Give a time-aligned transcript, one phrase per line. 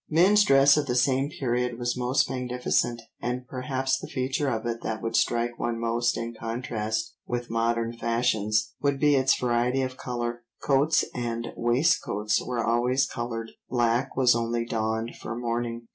[0.09, 4.81] Men's dress of the same period was most magnificent, and perhaps the feature of it
[4.81, 9.97] that would strike one most in contrast with modern fashions, would be its variety of
[9.97, 15.83] colour; coats and waistcoats were always coloured, black was only donned for mourning.